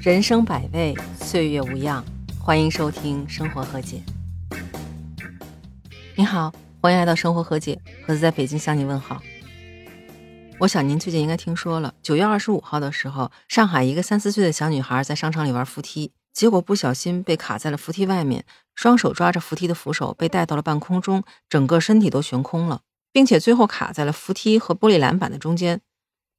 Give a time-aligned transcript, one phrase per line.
[0.00, 2.04] 人生百味，岁月无恙。
[2.38, 4.00] 欢迎收听《生活和解》。
[6.14, 7.74] 你好，欢迎来到《生活和解》，
[8.06, 9.20] 盒子在北京向你问好。
[10.60, 18.44] 我想您最近应该听说了，九月二十五号的时候，上海一个三四岁的小女孩在商场里玩扶梯，结果不小心被卡在了扶梯外面，
[18.76, 25.80] 双手抓着扶梯的扶手被带到了半空中，整个身体都悬空了，并且最后卡在了扶梯和玻璃栏板的中间。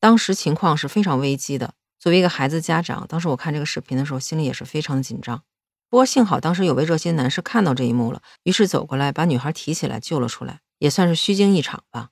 [0.00, 1.74] 当时情况是非常危机的。
[2.04, 5.42] 作为一个孩子家长，当时我看这个视频的时候，心里也是非常的紧张。
[5.88, 12.10] 不过幸好当时有位热心男士看到这一幕了，于是走过来把女孩提起来救了出来，也算是虚惊一场吧。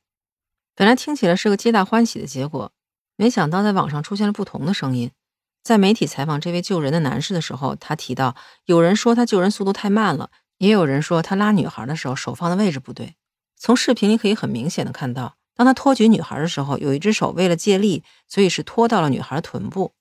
[0.75, 2.73] 本来听起来是个皆大欢喜的结果，
[3.17, 5.11] 没想到在网上出现了不同的声音。
[5.63, 13.17] 在媒体采访这位救人的男士的时候，他提到有人说他救人速度太慢了，也有人说他拉女孩的时候手放的位置不对。
[13.59, 15.37] 从视频里可以很明显的看到。
[15.63, 19.93] 当他托举女孩的时候，有一只手为了借力，所以是托到了女孩的臀部。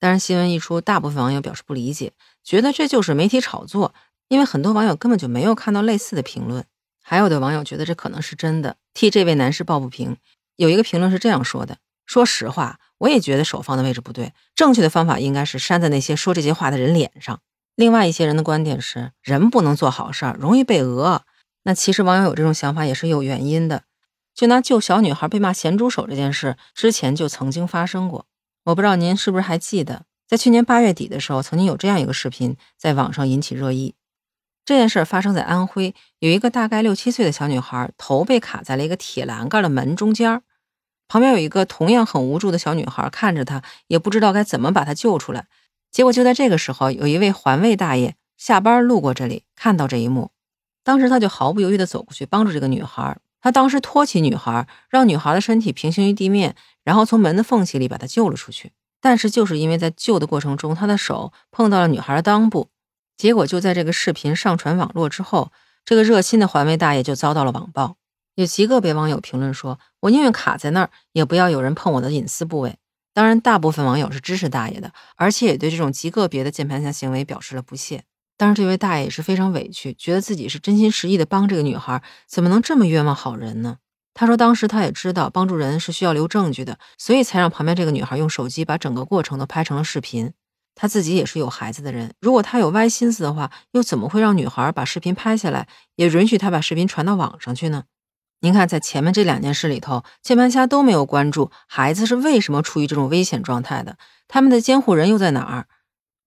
[0.00, 3.94] 但是新闻一出，大部分网友表示不理解，觉得这就是媒体炒作，
[4.26, 6.64] 因为很多网友根本就没有看到类似的评论。
[7.00, 10.16] 还有的网友觉得这可能是真的，替这位男士抱不平。
[10.56, 17.40] 有一个评论是这样说的：“说实话，我也觉得手放的位置不对，正确的方法应该是扇在那些说这些话的人脸上。”
[17.76, 21.22] 另外一些人的观点是：人不能做好事儿，容易被讹。
[21.62, 23.84] 那其实网友有这种想法也是有原因的。
[24.34, 28.26] 就拿救小女孩被骂咸猪手这件事，之前就曾经发生过。
[28.64, 33.94] 我不知道您是不是还记得，在去年八月底的时候，曾经有这样一个视频在网上引起热议。
[34.64, 40.42] 这件事发生在安徽，有一个大概六七岁的小女孩，头被卡在了一个铁栏杆的门中间，
[41.06, 45.46] 旁边有一个同样很无助的小女孩看着她，也不知道该怎么把她救出来。
[45.90, 50.30] 结果就在这个时候，有一位环卫大爷下班路过这里，看到这一幕，
[50.82, 53.18] 当时他就毫不犹豫地走过去帮助这个女孩。
[53.44, 58.72] 他当时托起女孩，让女孩的身体平行于地面，然后从门的缝隙里把她救了出去。
[59.02, 62.70] 但是就是因为在救的过程中，他的手碰到了女孩的裆部，
[63.18, 65.52] 结果就在这个视频上传网络之后，
[65.84, 67.98] 这个热心的环卫大爷就遭到了网暴。
[68.36, 72.78] 有极个别网友评论说：“我宁愿卡在那儿，也不要有人碰我的隐私部位。”
[73.12, 78.04] 当然，大部分网友是支持大爷的，而且也对这种极个别的键盘侠行为表示了不屑。
[78.44, 83.78] 当然，这位大爷也是非常委屈，觉得自己是真心实意的帮这个女孩，怎么能这么冤枉好人呢？
[84.12, 90.34] 他说，当时他也知道帮助人是需要留证据的，所以才让旁边这个女孩用手机把整个过程都拍成了视频。
[90.74, 95.66] 他自己也是有孩子的人，如果他有歪心思的话，又怎么会让女孩把视频拍下来，
[95.96, 97.84] 也允许他把视频传到网上去呢？
[98.40, 103.96] 您看，在前面这两件事里头，键盘侠都没有关注孩子是为什么处于这种危险状态的，
[104.28, 105.66] 他们的监护人又在哪儿？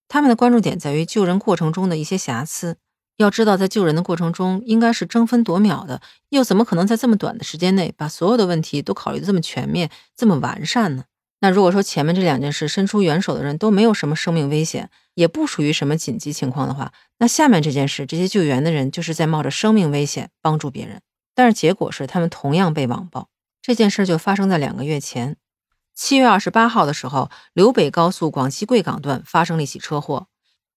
[0.07, 2.77] 他们的关注点在于救人过程中的一些瑕疵。
[3.17, 11.05] 要知道，在救人的过程中，应该是争分夺秒的，又怎么可能在这么短的时间内把所有的问题都考虑的这么全面、这么完善呢？
[11.39, 21.01] 那如果说前面这两件事伸出援手的人都没有什么生命危险，也不属于什么紧急情况的话，那下面这件事，这些救援的人就是在冒着生命危险帮助别人，
[21.33, 23.29] 但是结果是他们同样被网暴。
[23.63, 25.37] 这件事就发生在两个月前。
[25.97, 30.27] 七月二十八号的时候，柳北高速广西贵港段发生了一起车祸，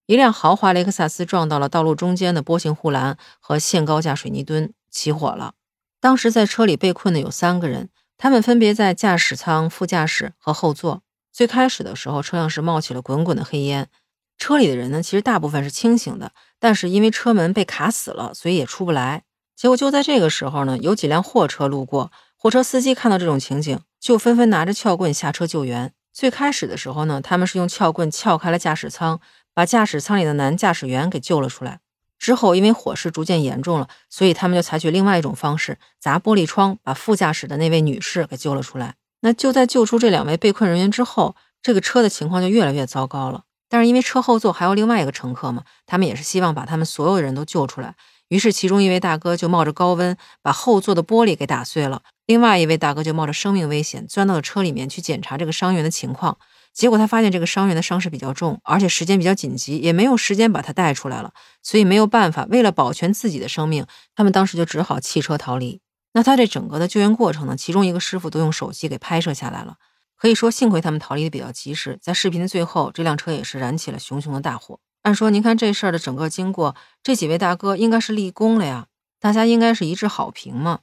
[0.06, 5.52] 一辆豪华雷克萨斯撞到了道路中间的波形护栏和限高架水泥墩，起火了。
[6.00, 11.02] 当时在车里被困的有三个人，他们分别在驾驶舱、副驾驶和后座。
[11.30, 13.90] 最开始的时候，车辆是冒起了滚滚的黑烟，
[14.38, 19.24] 车里的人呢，其实大部分是清醒的，但是因为车门被卡死了，所以也出不来。
[19.54, 22.10] 结果就在这个时候呢，有几辆货车路过，
[22.42, 23.78] 火车司机看到这种情景。
[24.00, 25.92] 就纷纷拿着撬棍下车救援。
[26.10, 29.20] 最开始的时候呢，他们是用撬棍撬开了驾驶舱，
[29.52, 31.80] 把驾驶舱里的男驾驶员给救了出来。
[32.18, 38.94] 之后，因为火势逐渐严重了，所以他们就采取另外一种方式，砸玻璃窗，把副驾驶的那位女士给救了出来。
[39.20, 43.44] 那就在救出这两位被困人员之后，这个车的情况就越来越糟糕了。
[43.68, 47.94] 但是因为车后座还有另外一个乘客嘛，他们也是希望把他们所有人都救出来。
[48.28, 56.38] 于是，其中一位大哥就冒着高温把后座的玻璃给打碎了，另外一位大哥就冒着生命危险钻到了车里面去检查这个伤员的情况。
[56.72, 63.84] 结果他发现这个伤员的伤势比较重，而且时间比较紧急，也没有时间把他带出来了，所以没有办法，为了保全自己的生命，
[64.14, 65.80] 他们当时就只好弃车逃离。
[66.12, 69.78] 那他这整个的救援过程呢，其中一个师傅都用手机给拍摄下来了，
[70.16, 74.78] 可以说幸亏他们逃离的比较及时，在视频的最后，这辆车也是燃起了熊熊的大火。
[75.02, 78.86] 按说，您看这事儿的整个经过，这几位大哥应该是立功了呀，
[79.18, 80.78] 大家应该是一致好评嘛。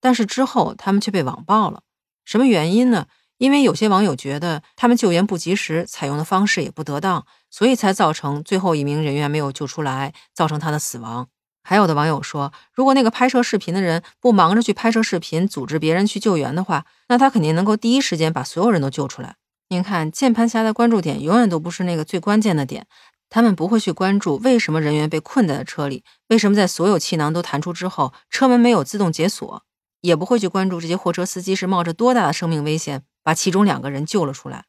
[0.00, 1.82] 但是之后他们却被网暴了，
[2.24, 3.06] 什么原因呢？
[3.38, 11.28] 因为有些网友觉得他们救援不及时，采用的方式也不得当，所以才造成最后一名人员没有救出来，造成他的死亡。
[11.62, 19.36] 还有的网友说，如果那个拍摄视频的人不忙着去拍摄视频，组织别人去救援的话，那他肯定能够第一时间把所有人都救出来。
[19.68, 22.86] 您看，键盘侠的关注点永远都不是那个最关键的点，
[23.28, 29.62] 他们不会去关注为什么人员被困在了车里，为什么在所有气囊都弹出之后，车门没有自动解锁，
[30.00, 34.66] 也不会去关注这些货车司机是冒着多大的生命危险把其中两个人救了出来。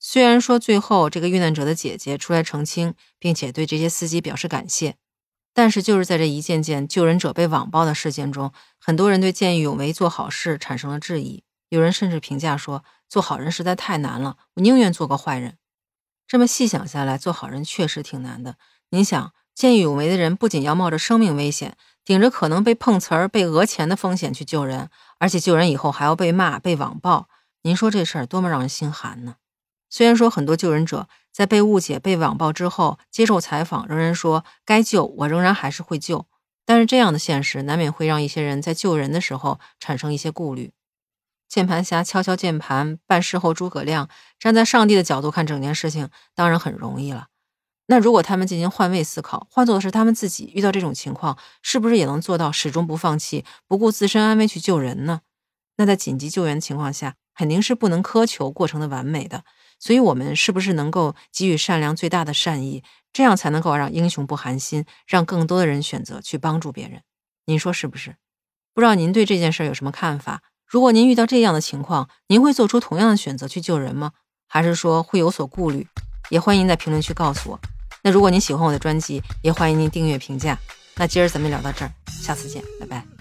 [0.00, 4.96] 虽然说最后这个遇难者的姐姐出来澄清，并且对这些司机表示感谢，
[5.52, 11.42] 但是就是在这一件件救人者被网暴的事件中，很多人对见义勇为做好事产生了质疑。
[11.70, 15.58] 有人甚至评价说：“做好人实在太难了，我宁愿做个坏人。”
[16.28, 18.56] 这么细想下来，做好人确实挺难的。
[18.90, 21.76] 您想，见义勇为的人不仅要冒着生命危险，
[22.08, 24.88] 顶着可能被碰瓷儿、被讹钱的风险去救人，
[25.18, 27.28] 而且救人以后还要被骂、被网暴，
[27.64, 29.34] 您说这事儿多么让人心寒呢？
[29.90, 36.24] 虽然说很多救人者在被误解、被网暴之后接受采访，仍然说该救我仍然还是会救，
[36.64, 40.72] 但是这样的现实难免会让一些人在救人的时候产生一些顾虑。
[41.46, 44.08] 键盘侠敲敲键盘，办事后诸葛亮
[44.38, 47.26] 站在上帝的角度看整件事情，当然很容易了。
[47.90, 55.22] 那如果他们进行换位思考，换做的是他们自己遇到这种情况，是不是也能做到始终不放弃、不顾自身安危去救人呢？
[55.78, 59.42] 那在紧急救援情况下，肯定是不能苛求过程的完美的。
[59.80, 67.00] 所以，我们是不是能够给予善良最大的善意，这样才能够让英雄不寒心，让更多的人选择去帮助别人？
[67.46, 68.16] 您说是不是？
[68.74, 70.42] 不知道您对这件事有什么看法？
[70.66, 74.12] 如果您遇到这样的情况，您会做出同样的选择去救人吗？
[74.46, 75.86] 还是说会有所顾虑？
[76.28, 77.60] 也欢迎在评论区告诉我。
[78.02, 80.58] 那如果您喜欢我的专辑，也欢迎您订阅评价。
[80.94, 83.17] 那今儿咱们聊到这儿，下次见，拜拜。